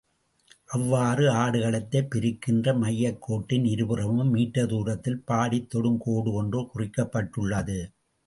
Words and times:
அவ்வாறு 0.67 1.29
ஆடு 1.31 1.59
களத்தைப் 1.59 2.07
பிரிக்கின்ற 2.07 2.73
மையக் 2.77 3.21
கோட்டின் 3.21 3.65
இருபுறமும் 3.65 4.29
மீட்டர் 4.29 4.67
தூரத்தில் 4.67 5.23
பாடித் 5.27 5.69
தொடும் 5.69 5.97
கோடு 5.97 6.33
ஒன்று 6.33 6.61
குறிக்கப்பட்டுள்ளது. 6.73 7.79